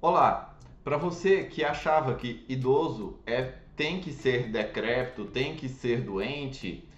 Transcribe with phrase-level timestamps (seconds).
[0.00, 0.54] Olá,
[0.84, 6.88] para você que achava que idoso é tem que ser decrépito, tem que ser doente,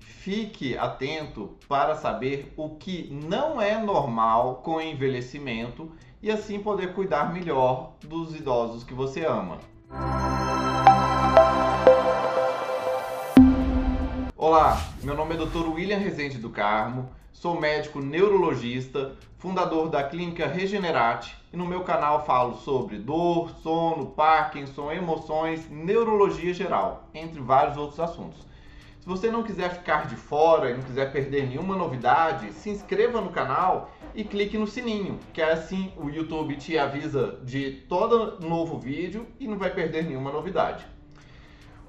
[0.00, 7.32] fique atento para saber o que não é normal com envelhecimento e assim poder cuidar
[7.32, 9.60] melhor dos idosos que você ama.
[14.48, 15.68] Olá, meu nome é Dr.
[15.74, 22.24] William Rezende do Carmo, sou médico neurologista, fundador da clínica Regenerate e no meu canal
[22.24, 28.38] falo sobre dor, sono, Parkinson, emoções, neurologia geral, entre vários outros assuntos.
[28.98, 33.20] Se você não quiser ficar de fora e não quiser perder nenhuma novidade, se inscreva
[33.20, 38.78] no canal e clique no sininho, que assim o YouTube te avisa de todo novo
[38.78, 40.86] vídeo e não vai perder nenhuma novidade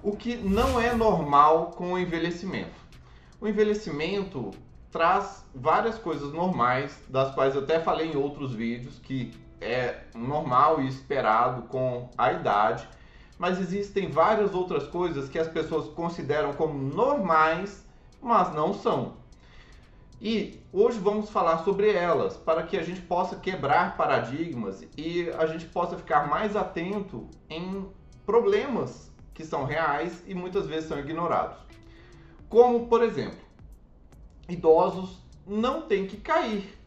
[0.02, 2.80] o que não é normal com o envelhecimento.
[3.40, 4.52] O envelhecimento
[4.92, 9.32] traz várias coisas normais, das quais eu até falei em outros vídeos, que
[9.62, 12.88] é normal e esperado com a idade,
[13.38, 17.86] mas existem várias outras coisas que as pessoas consideram como normais,
[18.22, 19.18] mas não são.
[20.22, 25.46] E hoje vamos falar sobre elas, para que a gente possa quebrar paradigmas e a
[25.46, 27.88] gente possa ficar mais atento em
[28.26, 29.09] problemas
[29.40, 31.56] que são reais e muitas vezes são ignorados.
[32.50, 33.40] Como, por exemplo,
[34.50, 36.78] idosos não têm que cair.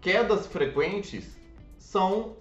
[0.00, 1.36] Quedas frequentes
[1.78, 2.34] são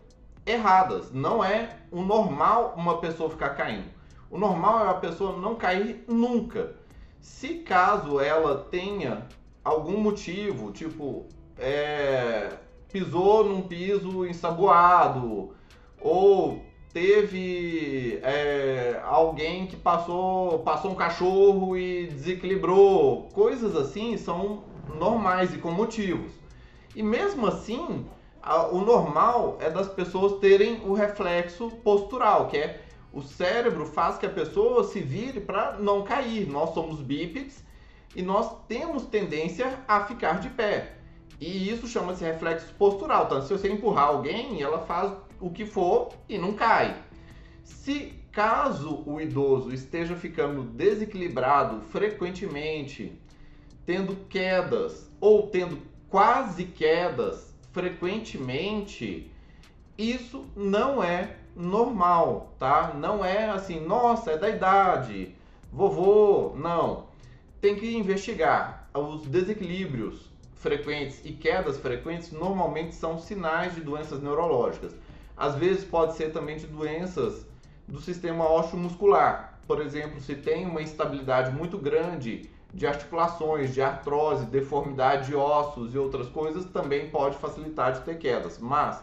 [0.44, 1.12] erradas.
[1.12, 3.88] Não é o normal uma pessoa ficar caindo.
[4.28, 6.74] O normal é a pessoa não cair nunca.
[7.22, 9.28] Se caso ela tenha
[9.64, 11.28] algum motivo, tipo,
[11.60, 12.54] é,
[12.92, 15.54] pisou num piso ensaboado,
[16.02, 16.66] ou
[16.98, 23.30] teve é, alguém que passou, passou um cachorro e desequilibrou.
[23.34, 24.64] Coisas assim são
[24.96, 26.32] normais e com motivos.
[26.96, 28.04] E mesmo assim,
[28.42, 32.82] a, o normal é das pessoas terem o reflexo postural, que é
[33.14, 36.50] o cérebro faz que a pessoa se vire para não cair.
[36.50, 37.64] Nós somos bípedes
[38.16, 40.97] e nós temos tendência a ficar de pé.
[41.40, 43.26] E isso chama-se reflexo postural.
[43.26, 46.96] Então, se você empurrar alguém, ela faz o que for e não cai.
[47.64, 53.20] Se caso o idoso esteja ficando desequilibrado frequentemente,
[53.86, 59.32] tendo quedas ou tendo quase quedas frequentemente,
[59.98, 62.94] isso não é normal, tá?
[62.94, 65.36] Não é assim, nossa, é da idade,
[65.72, 67.08] vovô, não.
[67.60, 74.96] Tem que investigar os desequilíbrios frequentes e quedas frequentes normalmente são sinais de doenças neurológicas.
[75.36, 77.46] Às vezes pode ser também de doenças
[77.88, 79.60] do sistema ósseo-muscular.
[79.68, 85.94] Por exemplo, se tem uma instabilidade muito grande de articulações, de artrose, deformidade de ossos
[85.94, 88.60] e outras coisas, também pode facilitar de ter quedas.
[88.60, 89.02] Mas,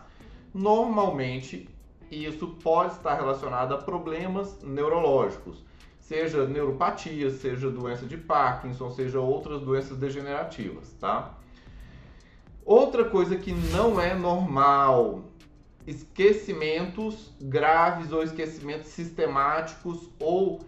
[0.53, 1.69] normalmente,
[2.11, 5.65] isso pode estar relacionado a problemas neurológicos,
[5.99, 11.35] seja neuropatia, seja doença de Parkinson, seja outras doenças degenerativas, tá?
[12.65, 15.25] Outra coisa que não é normal
[15.87, 20.61] esquecimentos graves ou esquecimentos sistemáticos ou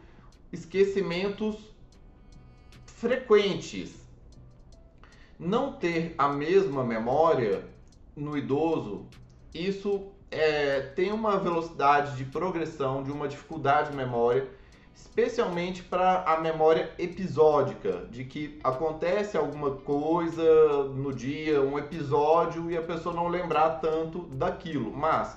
[0.53, 1.57] esquecimentos
[2.85, 3.95] frequentes.
[5.39, 7.67] Não ter a mesma memória
[8.15, 9.07] no idoso,
[9.55, 14.49] isso é, tem uma velocidade de progressão, de uma dificuldade de memória
[14.97, 22.77] especialmente para a memória episódica, de que acontece alguma coisa no dia, um episódio e
[22.77, 25.37] a pessoa não lembrar tanto daquilo, mas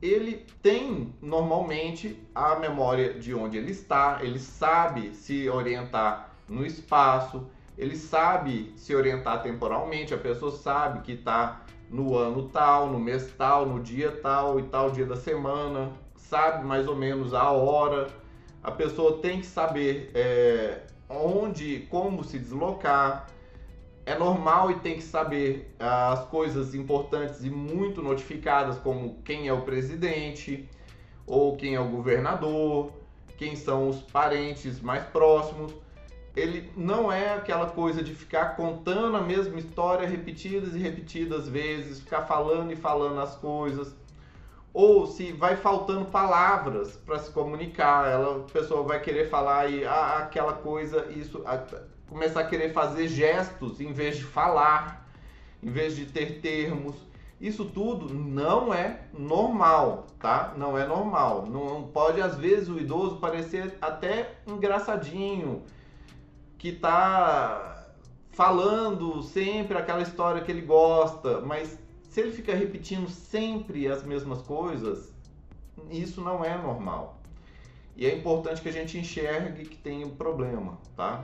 [0.00, 7.46] ele tem normalmente a memória de onde ele está, ele sabe se orientar no espaço,
[7.76, 13.32] ele sabe se orientar temporalmente, a pessoa sabe que está no ano tal, no mês
[13.36, 18.21] tal, no dia tal e tal dia da semana, sabe mais ou menos a hora
[18.62, 23.28] a pessoa tem que saber é, onde, como se deslocar.
[24.04, 29.52] É normal e tem que saber as coisas importantes e muito notificadas, como quem é
[29.52, 30.68] o presidente,
[31.24, 32.92] ou quem é o governador,
[33.36, 35.72] quem são os parentes mais próximos.
[36.34, 42.00] Ele não é aquela coisa de ficar contando a mesma história repetidas e repetidas vezes,
[42.00, 43.94] ficar falando e falando as coisas
[44.74, 49.84] ou se vai faltando palavras para se comunicar, ela, a pessoa vai querer falar e
[49.84, 51.62] ah, aquela coisa, isso, a,
[52.08, 55.06] começar a querer fazer gestos em vez de falar,
[55.62, 56.94] em vez de ter termos.
[57.38, 60.54] Isso tudo não é normal, tá?
[60.56, 61.46] Não é normal.
[61.46, 65.62] Não pode às vezes o idoso parecer até engraçadinho,
[66.56, 67.88] que tá
[68.30, 71.78] falando sempre aquela história que ele gosta, mas
[72.12, 75.14] se ele fica repetindo sempre as mesmas coisas,
[75.90, 77.18] isso não é normal.
[77.96, 81.22] E é importante que a gente enxergue que tem um problema, tá?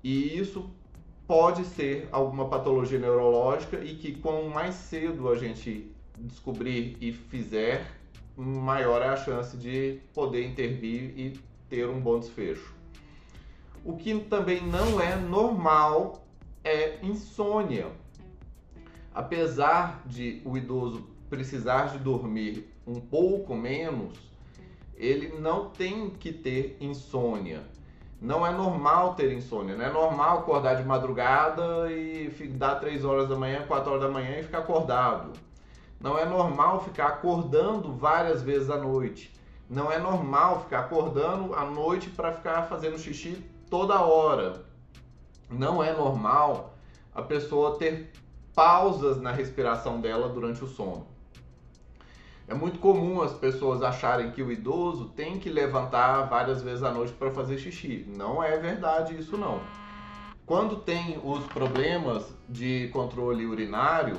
[0.00, 0.70] E isso
[1.26, 7.90] pode ser alguma patologia neurológica e que quanto mais cedo a gente descobrir e fizer,
[8.36, 11.32] maior é a chance de poder intervir e
[11.68, 12.76] ter um bom desfecho.
[13.84, 16.24] O que também não é normal
[16.62, 17.90] é insônia.
[19.14, 24.18] Apesar de o idoso precisar de dormir um pouco menos,
[24.96, 27.62] ele não tem que ter insônia.
[28.20, 33.28] Não é normal ter insônia, não é normal acordar de madrugada e dar 3 horas
[33.28, 35.32] da manhã, 4 horas da manhã e ficar acordado.
[36.00, 39.32] Não é normal ficar acordando várias vezes à noite.
[39.68, 44.64] Não é normal ficar acordando à noite para ficar fazendo xixi toda hora.
[45.50, 46.74] Não é normal
[47.14, 48.12] a pessoa ter
[48.54, 51.06] pausas na respiração dela durante o sono.
[52.46, 56.90] É muito comum as pessoas acharem que o idoso tem que levantar várias vezes à
[56.90, 58.04] noite para fazer xixi.
[58.16, 59.60] Não é verdade isso não.
[60.44, 64.18] Quando tem os problemas de controle urinário,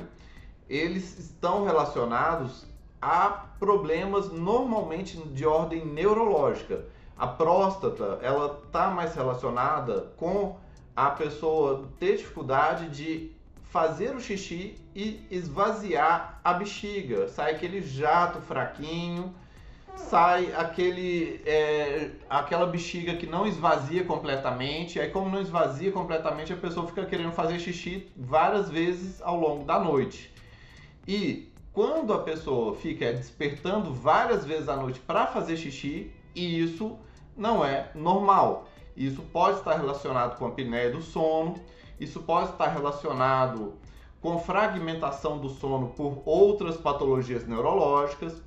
[0.68, 2.66] eles estão relacionados
[3.00, 6.86] a problemas normalmente de ordem neurológica.
[7.16, 10.56] A próstata, ela está mais relacionada com
[10.96, 13.33] a pessoa ter dificuldade de
[13.74, 17.26] fazer o xixi e esvaziar a bexiga.
[17.26, 19.34] Sai aquele jato fraquinho,
[19.96, 25.00] sai aquele é, aquela bexiga que não esvazia completamente.
[25.00, 29.64] Aí como não esvazia completamente, a pessoa fica querendo fazer xixi várias vezes ao longo
[29.64, 30.32] da noite.
[31.08, 36.96] E quando a pessoa fica despertando várias vezes à noite para fazer xixi, isso
[37.36, 38.68] não é normal.
[38.96, 41.56] Isso pode estar relacionado com a apneia do sono,
[41.98, 43.74] isso pode estar relacionado
[44.20, 48.42] com fragmentação do sono por outras patologias neurológicas.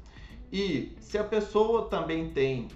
[0.52, 2.68] E se a pessoa também tem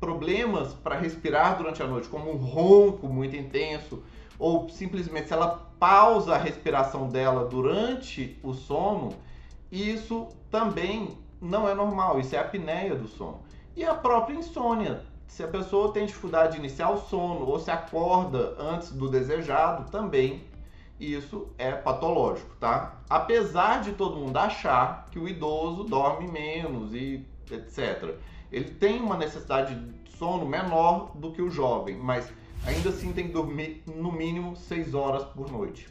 [0.00, 4.02] problemas para respirar durante a noite, como um ronco muito intenso,
[4.38, 9.12] ou simplesmente se ela pausa a respiração dela durante o sono,
[9.70, 13.40] isso também não é normal, isso é apneia do sono.
[13.76, 17.70] E a própria insônia se a pessoa tem dificuldade de iniciar o sono ou se
[17.70, 20.42] acorda antes do desejado, também
[20.98, 22.96] isso é patológico, tá?
[23.08, 28.16] Apesar de todo mundo achar que o idoso dorme menos e etc.
[28.50, 32.32] Ele tem uma necessidade de sono menor do que o jovem, mas
[32.66, 35.88] ainda assim tem que dormir no mínimo 6 horas por noite.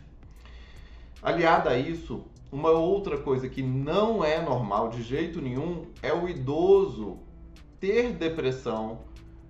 [1.21, 6.27] Aliado a isso, uma outra coisa que não é normal de jeito nenhum é o
[6.27, 7.19] idoso
[7.79, 8.99] ter depressão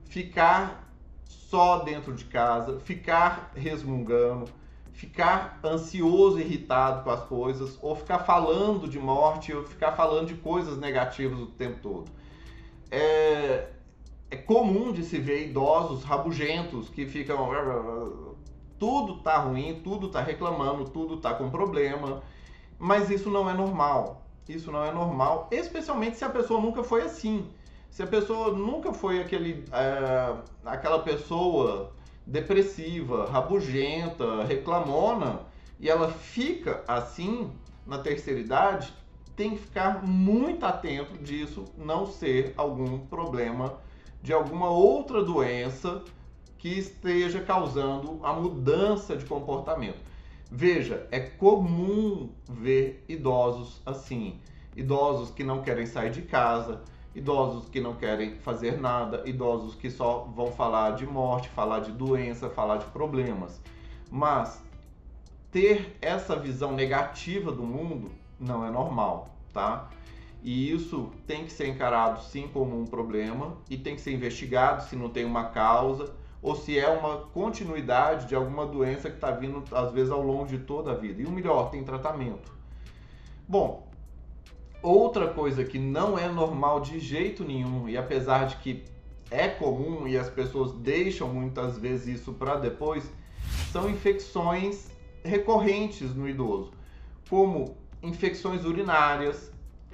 [0.10, 0.92] ficar
[1.26, 4.46] só dentro de casa, ficar resmungando,
[4.92, 10.36] ficar ansioso, irritado com as coisas, ou ficar falando de morte, ou ficar falando de
[10.36, 12.12] coisas negativas o tempo todo.
[12.90, 13.70] É,
[14.30, 17.50] é comum de se ver idosos rabugentos que ficam.
[18.80, 22.22] Tudo tá ruim, tudo tá reclamando, tudo tá com problema,
[22.78, 24.24] mas isso não é normal.
[24.48, 27.50] Isso não é normal, especialmente se a pessoa nunca foi assim.
[27.90, 30.36] Se a pessoa nunca foi aquele, é,
[30.66, 31.92] aquela pessoa
[32.26, 35.42] depressiva, rabugenta, reclamona,
[35.80, 37.52] e ela fica assim
[37.86, 38.94] na terceira idade,
[39.36, 43.78] tem que ficar muito atento disso não ser algum problema
[44.22, 46.04] de alguma outra doença
[46.58, 50.00] que esteja causando a mudança de comportamento.
[50.52, 54.40] Veja, é comum ver idosos assim,
[54.76, 56.82] idosos que não querem sair de casa,
[57.18, 61.92] idosos que não querem fazer nada, idosos que só vão falar de morte, falar de
[61.92, 63.60] doença, falar de problemas.
[64.12, 64.62] Mas
[65.52, 69.90] ter essa visão negativa do mundo não é normal, tá?
[70.44, 74.84] E isso tem que ser encarado sim como um problema e tem que ser investigado
[74.84, 79.32] se não tem uma causa ou se é uma continuidade de alguma doença que está
[79.32, 81.24] vindo às vezes ao longo de toda a vida.
[81.24, 82.56] E o melhor, tem tratamento.
[83.48, 83.87] Bom,
[84.82, 88.84] Outra coisa que não é normal de jeito nenhum, e apesar de que
[89.30, 93.12] é comum e as pessoas deixam muitas vezes isso para depois,
[93.72, 94.90] são infecções
[95.24, 96.72] recorrentes no idoso,
[97.30, 99.52] como infecções urinárias,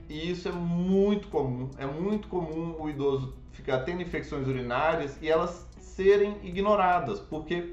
[0.09, 1.69] e isso é muito comum.
[1.77, 7.71] É muito comum o idoso ficar tendo infecções urinárias e elas serem ignoradas, porque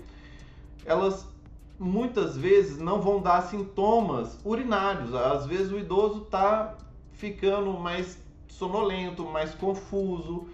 [0.84, 1.26] elas
[1.78, 5.14] muitas vezes não vão dar sintomas urinários.
[5.14, 6.76] Às vezes o idoso está
[7.20, 10.48] ficando mais sonolento, mais confuso,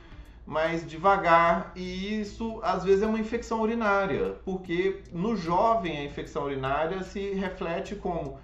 [0.44, 6.44] mais devagar, e isso às vezes é uma infecção urinária, porque no jovem a infecção
[6.44, 8.38] urinária se reflete como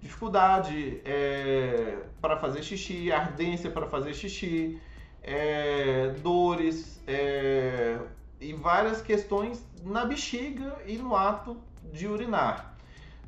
[0.00, 4.80] dificuldade é, para fazer xixi, ardência para fazer xixi,
[5.22, 7.98] é, dores é,
[8.40, 11.56] e várias questões na bexiga e no ato
[11.92, 12.76] de urinar.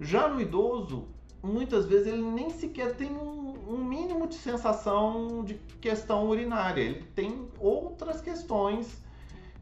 [0.01, 1.09] Já no idoso,
[1.43, 7.03] muitas vezes ele nem sequer tem um, um, mínimo de sensação de questão urinária, ele
[7.15, 9.03] tem outras questões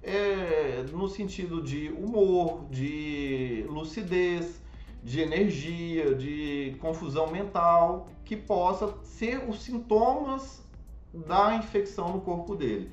[0.02, 4.60] é, no sentido de humor, de lucidez,
[5.02, 10.62] de energia, de confusão mental, que possa ser os sintomas
[11.12, 12.92] da infecção no corpo dele.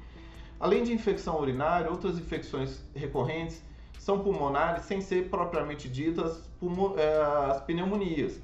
[0.60, 3.62] Além de infecção urinária, outras infecções recorrentes
[4.00, 6.50] são pulmonares, sem ser propriamente ditas
[6.98, 8.40] é, as pneumonias.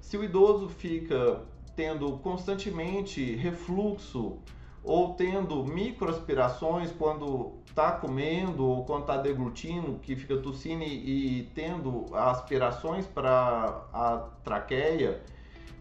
[0.00, 1.42] Se o idoso fica
[1.76, 4.38] tendo constantemente refluxo
[4.82, 11.42] ou tendo microaspirações quando está comendo ou quando está deglutindo, que fica tossindo e, e
[11.54, 15.22] tendo aspirações para a traqueia,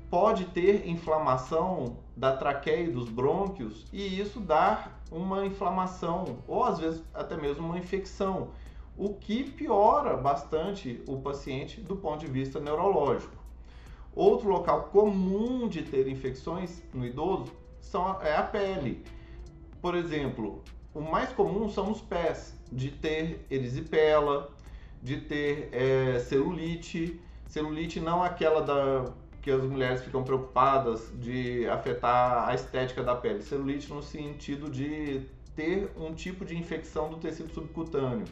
[0.10, 6.80] pode ter inflamação da traqueia e dos brônquios e isso dar uma inflamação ou às
[6.80, 8.50] vezes até mesmo uma infecção,
[8.96, 13.47] o que piora bastante o paciente do ponto de vista neurológico.
[14.18, 19.06] Outro local comum de ter infecções no idoso são, é a pele.
[19.80, 24.50] Por exemplo, o mais comum são os pés, de ter erisipela,
[25.04, 27.22] de ter é, celulite.
[27.46, 33.44] Celulite não aquela da que as mulheres ficam preocupadas de afetar a estética da pele.
[33.44, 35.22] Celulite no sentido de
[35.56, 38.26] ter um tipo de infecção do tecido subcutâneo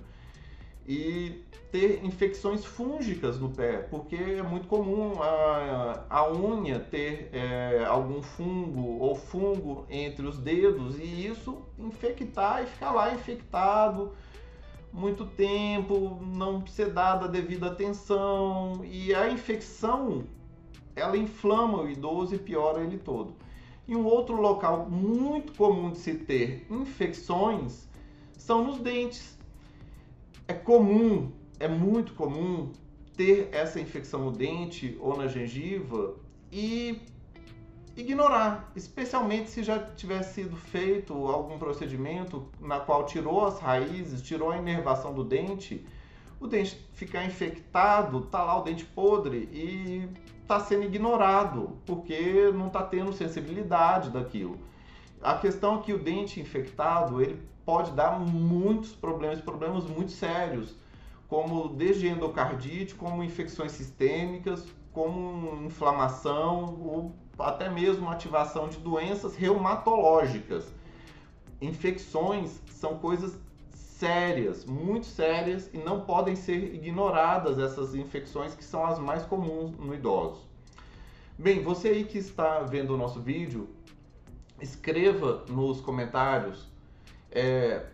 [0.88, 7.84] e ter infecções fúngicas no pé, porque é muito comum a, a unha ter é,
[7.86, 14.14] algum fungo ou fungo entre os dedos e isso infectar e ficar lá infectado
[14.96, 20.24] muito tempo, não ser dada a devida atenção e a infecção
[20.96, 23.36] ela inflama o idoso e piora ele todo.
[23.88, 27.88] E um outro local muito comum de se ter infecções
[28.38, 29.35] são nos dentes.
[30.48, 32.72] É comum, é muito comum
[33.16, 36.16] ter essa infecção no dente ou na gengiva
[36.52, 37.02] e
[37.96, 44.52] ignorar, especialmente se já tivesse sido feito algum procedimento na qual tirou as raízes, tirou
[44.52, 45.86] a inervação do dente,
[46.40, 50.08] o dente ficar infectado, tá lá o dente podre e
[50.42, 54.60] está sendo ignorado, porque não está tendo sensibilidade daquilo.
[55.26, 60.76] A questão é que o dente infectado ele pode dar muitos problemas, problemas muito sérios,
[61.28, 70.72] como desde endocardite, como infecções sistêmicas, como inflamação ou até mesmo ativação de doenças reumatológicas.
[71.60, 73.36] Infecções são coisas
[73.72, 79.76] sérias, muito sérias e não podem ser ignoradas essas infecções que são as mais comuns
[79.76, 80.48] no idoso.
[81.36, 83.75] Bem, você aí que está vendo o nosso vídeo,
[84.62, 86.68] escreva nos comentários.
[87.32, 87.86] É,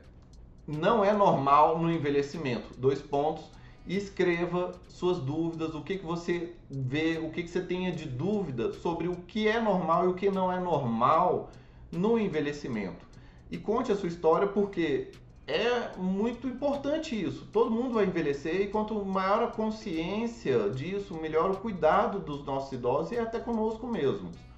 [0.67, 2.73] não é normal no envelhecimento.
[2.77, 3.45] Dois pontos.
[3.87, 8.71] Escreva suas dúvidas, o que, que você vê, o que, que você tenha de dúvida
[8.73, 11.49] sobre o que é normal e o que não é normal
[11.91, 13.03] no envelhecimento.
[13.49, 15.09] E conte a sua história, porque
[15.47, 17.47] é muito importante isso.
[17.51, 22.71] Todo mundo vai envelhecer e quanto maior a consciência disso, melhor o cuidado dos nossos
[22.71, 24.50] idosos e até conosco mesmos.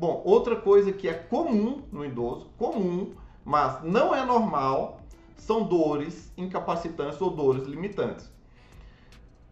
[0.00, 3.12] Bom, outra coisa que é comum no idoso, comum,
[3.44, 5.02] mas não é normal,
[5.36, 8.32] são dores incapacitantes ou dores limitantes.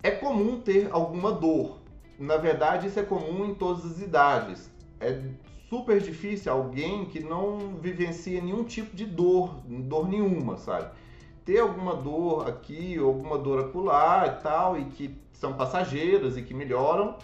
[0.03, 1.77] É comum ter alguma dor.
[2.19, 4.71] Na verdade, isso é comum em todas as idades.
[4.99, 5.21] É
[5.69, 10.97] super difícil alguém que não vivencia nenhum tipo de dor, dor nenhuma, sabe?
[11.45, 16.55] Ter alguma dor aqui, alguma dor acolá e tal, e que são passageiras e que
[16.55, 17.17] melhoram,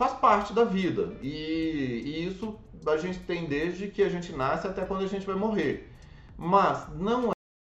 [0.00, 1.12] faz parte da vida.
[1.20, 1.28] E,
[2.06, 5.36] e isso a gente tem desde que a gente nasce até quando a gente vai
[5.36, 5.92] morrer.
[6.38, 7.34] Mas não é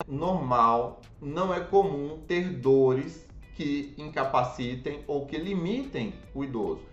[0.07, 6.91] normal, não é comum ter dores que incapacitem ou que limitem o idoso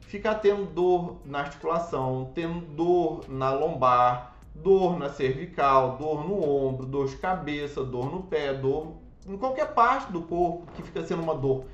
[0.00, 6.84] ficar tendo dor na articulação, tendo dor na lombar, dor na cervical, dor no ombro,
[6.84, 8.94] dor de cabeça, dor no pé, dor
[9.28, 11.66] em qualquer parte do corpo que fica sendo uma dor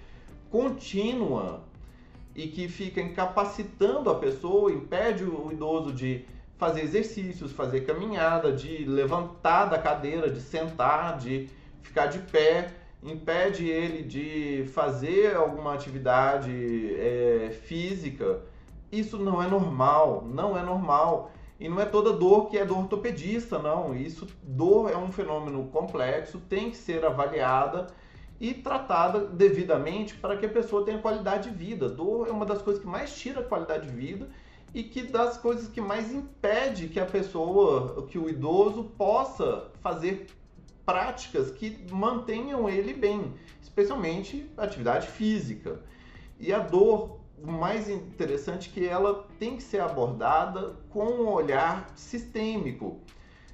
[0.51, 1.63] contínua
[2.37, 6.25] e que fica incapacitando a pessoa, impede o idoso de
[6.57, 11.49] fazer exercícios, fazer caminhada, de levantar da cadeira, de sentar, de
[11.83, 12.71] ficar de pé
[13.03, 16.51] impede ele de fazer alguma atividade
[16.95, 18.41] é, física,
[18.91, 21.31] isso não é normal, não é normal.
[21.59, 23.95] E não é toda dor que é dor ortopedista, não.
[23.95, 27.87] Isso, dor é um fenômeno complexo, tem que ser avaliada
[28.41, 31.89] e tratada devidamente para que a pessoa tenha qualidade de vida.
[31.89, 34.29] Dor é uma das coisas que mais tira a qualidade de vida
[34.75, 40.27] e que das coisas que mais impede que a pessoa, que o idoso possa fazer
[40.85, 45.81] práticas que mantenham ele bem, especialmente atividade física.
[46.39, 51.29] E a dor, o mais interessante é que ela tem que ser abordada com um
[51.29, 53.01] olhar sistêmico,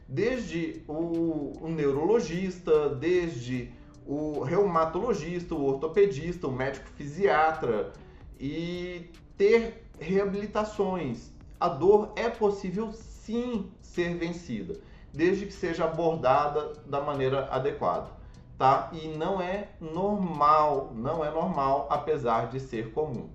[0.08, 3.72] desde o, o neurologista, desde
[4.06, 7.92] o reumatologista, o ortopedista, o médico fisiatra
[8.38, 11.30] e ter reabilitações.
[11.58, 14.80] A dor é possível sim ser vencida,
[15.12, 18.10] desde que seja abordada da maneira adequada,
[18.58, 18.90] tá?
[18.92, 23.28] E não é normal, não é normal, apesar de ser comum.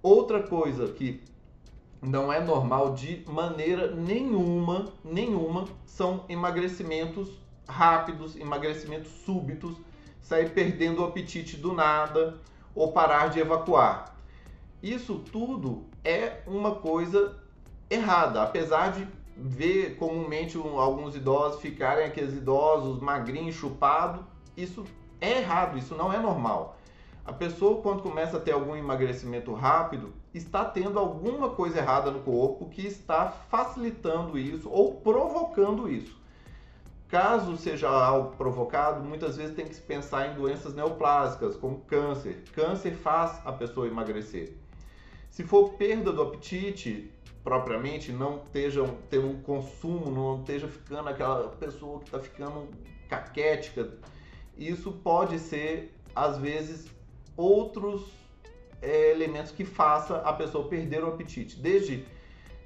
[0.00, 1.22] Outra coisa que
[2.00, 9.76] não é normal de maneira nenhuma, nenhuma, são emagrecimentos rápidos, emagrecimentos súbitos,
[10.20, 12.38] sair perdendo o apetite do nada
[12.74, 14.16] ou parar de evacuar.
[14.82, 17.36] Isso tudo é uma coisa
[17.88, 19.06] errada, apesar de
[19.36, 24.24] ver comumente alguns idosos ficarem aqueles idosos magrinhos, chupados,
[24.56, 24.84] isso
[25.20, 26.76] é errado, isso não é normal.
[27.24, 32.20] A pessoa, quando começa a ter algum emagrecimento rápido, está tendo alguma coisa errada no
[32.20, 36.14] corpo que está facilitando isso ou provocando isso.
[37.14, 42.42] Caso seja algo provocado, muitas vezes tem que se pensar em doenças neoplásicas, como câncer.
[42.52, 44.52] Câncer faz a pessoa emagrecer.
[45.30, 47.12] Se for perda do apetite,
[47.44, 52.68] propriamente, não estejam tendo um consumo, não esteja ficando aquela pessoa que está ficando
[53.08, 53.90] caquética,
[54.58, 56.90] isso pode ser, às vezes,
[57.36, 58.10] outros
[58.82, 62.04] é, elementos que faça a pessoa perder o apetite, desde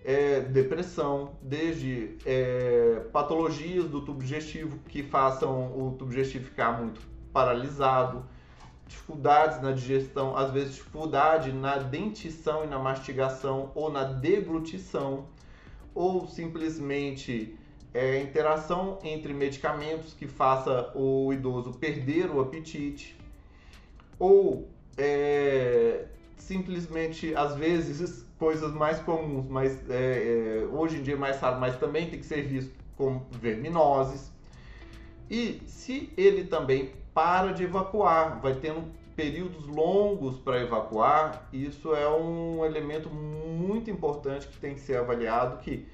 [0.08, 6.98] é, depressão, desde é, patologias do tubo digestivo que façam o tubo digestivo ficar muito
[7.30, 8.24] paralisado,
[8.86, 15.26] dificuldades na digestão, às vezes dificuldade na dentição e na mastigação ou na deglutição,
[15.94, 17.54] ou simplesmente
[17.92, 23.14] é, interação entre medicamentos que faça o idoso perder o apetite,
[24.18, 26.06] ou é,
[26.38, 31.60] simplesmente às vezes coisas mais comuns, mas é, é, hoje em dia é mais raro,
[31.60, 34.32] mas também tem que ser visto como verminoses.
[35.30, 38.84] E se ele também para de evacuar, vai tendo
[39.16, 45.58] períodos longos para evacuar, isso é um elemento muito importante que tem que ser avaliado,
[45.58, 45.86] que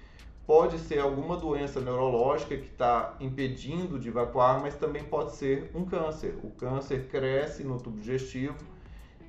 [0.46, 5.86] pode ser alguma doença neurológica que está impedindo de evacuar, mas também pode ser um
[5.86, 6.38] câncer.
[6.42, 8.56] O câncer cresce no tubo digestivo,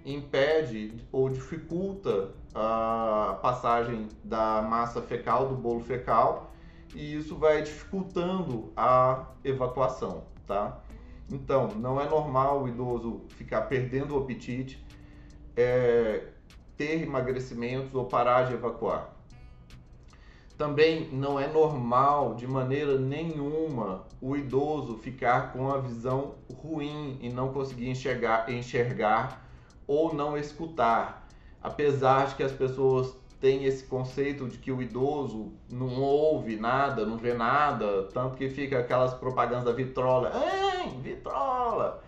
[0.05, 6.51] impede ou dificulta a passagem da massa fecal, do bolo fecal,
[6.95, 10.79] e isso vai dificultando a evacuação, tá?
[11.29, 14.83] Então, não é normal o idoso ficar perdendo o apetite,
[15.57, 16.27] é,
[16.77, 19.13] ter emagrecimentos ou parar de evacuar.
[20.57, 27.29] Também não é normal, de maneira nenhuma, o idoso ficar com a visão ruim e
[27.29, 29.45] não conseguir enxergar, enxergar
[29.85, 31.24] ou não escutar.
[31.65, 37.07] Apesar de que as pessoas têm esse conceito de que o idoso não ouve nada,
[37.07, 40.31] não vê nada, tanto que fica aquelas propagandas da vitrola.
[40.35, 42.03] Ei, vitrola!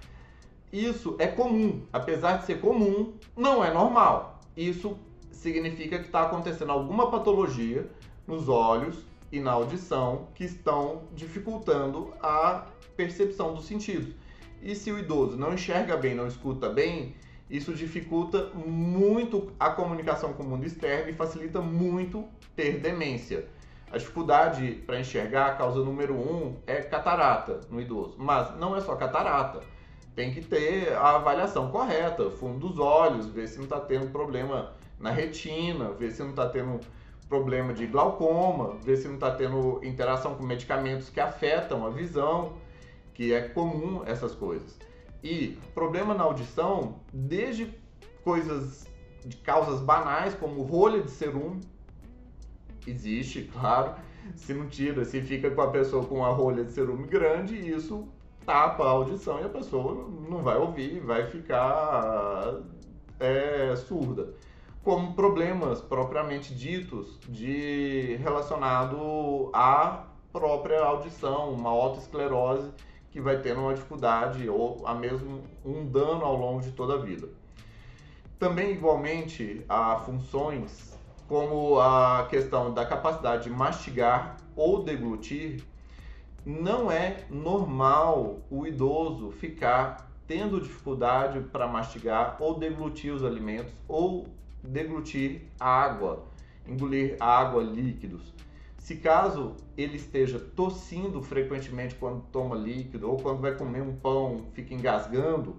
[0.71, 1.81] Isso é comum.
[1.91, 4.41] Apesar de ser comum, não é normal.
[4.55, 4.95] Isso
[5.31, 7.89] significa que está acontecendo alguma patologia
[8.27, 8.99] nos olhos
[9.31, 14.13] e na audição que estão dificultando a percepção dos sentidos.
[14.61, 17.15] E se o idoso não enxerga bem, não escuta bem,
[17.49, 23.47] isso dificulta muito a comunicação com o mundo externo e facilita muito ter demência.
[23.89, 28.15] A dificuldade para enxergar, a causa número um, é catarata no idoso.
[28.17, 29.61] Mas não é só catarata.
[30.13, 34.73] Tem que ter a avaliação correta, fundo dos olhos, ver se não está tendo problema
[34.99, 36.81] na retina, ver se não está tendo
[37.29, 42.53] problema de glaucoma, ver se não está tendo interação com medicamentos que afetam a visão,
[43.13, 44.77] que é comum essas coisas.
[45.23, 47.73] E problema na audição, desde
[48.23, 48.87] coisas
[49.25, 51.61] de causas banais, como rolha de cerume,
[52.85, 53.95] existe, claro.
[54.35, 58.07] Se não tira, se fica com a pessoa com a rolha de cerume grande, isso
[58.45, 62.55] tapa a audição e a pessoa não vai ouvir, vai ficar
[63.19, 64.33] é, surda.
[64.83, 72.71] Como problemas propriamente ditos de relacionado à própria audição, uma autoesclerose
[73.17, 76.97] que vai tendo uma dificuldade ou a mesmo um dano ao longo de toda a
[76.97, 77.27] vida.
[78.37, 80.95] Também igualmente há funções
[81.27, 85.63] como a questão da capacidade de mastigar ou deglutir,
[86.45, 94.27] não é normal o idoso ficar tendo dificuldade para mastigar ou deglutir os alimentos ou
[94.63, 96.23] deglutir água,
[96.67, 98.31] engolir água, líquidos.
[98.87, 104.45] Se caso ele esteja tossindo frequentemente quando toma líquido ou quando vai comer um pão,
[104.53, 105.57] fica engasgando,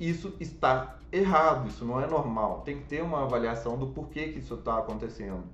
[0.00, 2.62] isso está errado, isso não é normal.
[2.62, 5.44] Tem que ter uma avaliação do porquê que isso está acontecendo.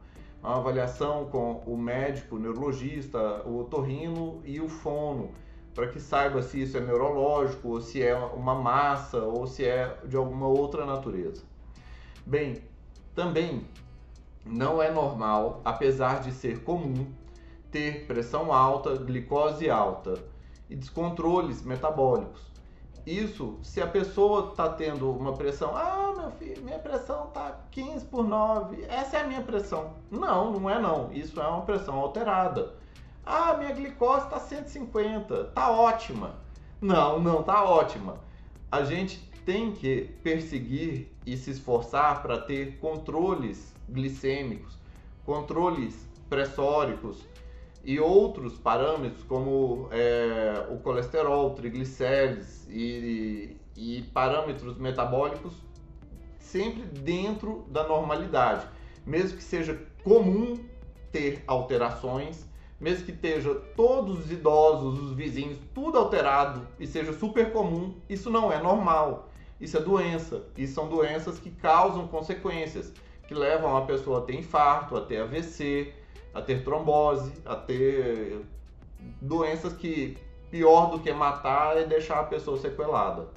[0.43, 5.33] Uma avaliação com o médico, o neurologista, o otorrino e o fono,
[5.75, 9.95] para que saiba se isso é neurológico, ou se é uma massa, ou se é
[10.07, 11.43] de alguma outra natureza.
[12.25, 12.63] Bem,
[13.15, 13.67] também
[14.45, 17.07] não é normal, apesar de ser comum,
[17.71, 20.23] ter pressão alta, glicose alta
[20.69, 22.53] e descontroles metabólicos.
[23.07, 28.07] Isso, se a pessoa está tendo uma pressão, ah, meu filho, minha pressão está 15
[28.07, 29.93] por 9, essa é a minha pressão.
[30.11, 32.75] Não, não é não, isso é uma pressão alterada.
[33.27, 36.37] Ah, minha glicose está 150, tá ótima.
[36.81, 38.17] Não, não tá ótima.
[38.71, 44.79] A gente tem que perseguir e se esforçar para ter controles glicêmicos,
[45.25, 47.25] controles pressóricos
[47.85, 55.55] e outros parâmetros como é, o colesterol, triglicérides e, e parâmetros metabólicos
[56.39, 58.67] sempre dentro da normalidade,
[59.05, 60.59] mesmo que seja comum
[61.11, 62.49] ter alterações,
[62.81, 68.31] mesmo que esteja todos os idosos, os vizinhos, tudo alterado e seja super comum, isso
[68.31, 69.31] não é normal.
[69.61, 70.43] Isso é doença.
[70.57, 72.93] E são doenças que causam consequências,
[73.27, 75.93] que levam a pessoa a ter infarto, a ter AVC,
[76.35, 78.45] a ter trombose, a ter
[79.21, 80.19] doenças que
[80.51, 83.29] pior do que matar é deixar a pessoa sequelada.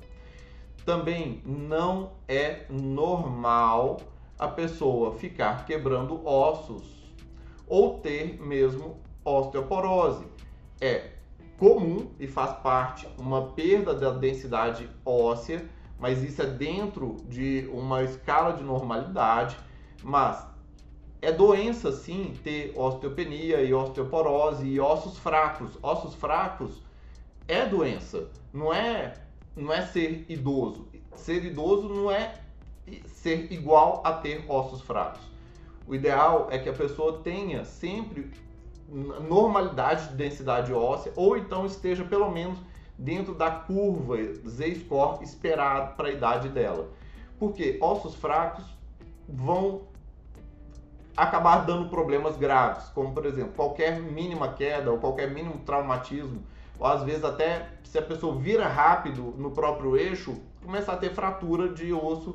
[0.86, 3.98] Também não é normal
[4.40, 7.12] a pessoa ficar quebrando ossos
[7.68, 10.26] ou ter mesmo osteoporose.
[10.80, 11.12] É
[11.58, 15.68] comum e faz parte uma perda da densidade óssea
[16.00, 19.58] mas isso é dentro de uma escala de normalidade,
[20.04, 20.46] mas
[21.22, 25.78] é doença sim ter osteopenia e osteoporose e ossos fracos.
[25.82, 26.84] Ossos fracos
[27.48, 29.14] é doença, não é
[29.56, 30.88] não é ser idoso.
[31.16, 32.36] Ser idoso não é
[33.08, 35.22] ser igual a ter ossos fracos.
[35.88, 38.32] O ideal é que a pessoa tenha sempre
[38.88, 42.60] normalidade de densidade óssea ou então esteja pelo menos
[42.98, 46.90] dentro da curva Z-score esperado para a idade dela.
[47.38, 48.66] Porque ossos fracos
[49.28, 49.84] vão
[51.16, 56.44] acabar dando problemas graves, como por exemplo, qualquer mínima queda ou qualquer mínimo traumatismo,
[56.80, 61.14] ou às vezes até se a pessoa vira rápido no próprio eixo, começar a ter
[61.14, 62.34] fratura de osso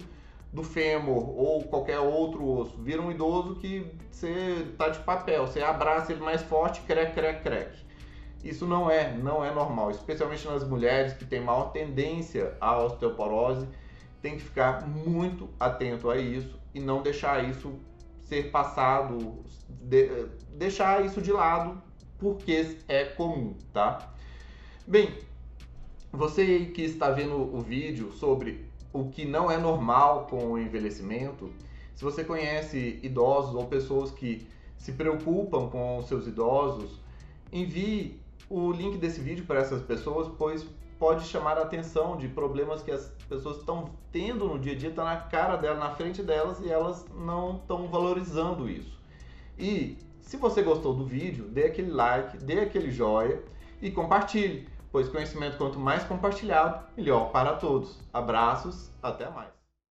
[0.52, 2.76] do fêmur ou qualquer outro osso.
[2.82, 7.42] Vira um idoso que você tá de papel, você abraça ele mais forte, crec, crec,
[7.42, 7.91] crec.
[8.42, 13.68] Isso não é, não é normal, especialmente nas mulheres que têm maior tendência à osteoporose.
[14.20, 17.78] Tem que ficar muito atento a isso e não deixar isso
[18.24, 21.80] ser passado, de, deixar isso de lado
[22.18, 24.12] porque é comum, tá?
[24.86, 25.18] Bem,
[26.12, 31.50] você que está vendo o vídeo sobre o que não é normal com o envelhecimento,
[31.94, 37.00] se você conhece idosos ou pessoas que se preocupam com seus idosos,
[37.52, 38.21] envie
[38.52, 40.66] o link desse vídeo para essas pessoas, pois
[40.98, 44.90] pode chamar a atenção de problemas que as pessoas estão tendo no dia a dia,
[44.90, 49.00] está na cara dela, na frente delas e elas não estão valorizando isso.
[49.58, 53.42] E se você gostou do vídeo, dê aquele like, dê aquele joia
[53.80, 57.98] e compartilhe, pois conhecimento quanto mais compartilhado, melhor para todos.
[58.12, 59.61] Abraços, até mais.